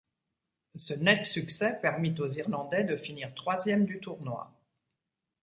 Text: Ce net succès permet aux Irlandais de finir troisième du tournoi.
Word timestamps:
Ce 0.77 0.95
net 0.95 1.27
succès 1.27 1.77
permet 1.79 2.19
aux 2.19 2.31
Irlandais 2.31 2.83
de 2.83 2.97
finir 2.97 3.35
troisième 3.35 3.85
du 3.85 3.99
tournoi. 3.99 4.51